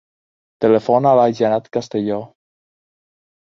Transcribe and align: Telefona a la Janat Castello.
Telefona 0.65 1.11
a 1.11 1.19
la 1.21 1.27
Janat 1.41 1.69
Castello. 1.79 2.21